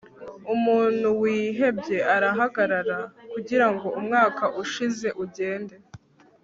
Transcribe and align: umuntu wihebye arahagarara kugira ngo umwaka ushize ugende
umuntu 0.53 1.07
wihebye 1.21 1.97
arahagarara 2.15 2.99
kugira 3.31 3.67
ngo 3.73 3.87
umwaka 3.99 4.43
ushize 4.61 5.07
ugende 5.23 5.75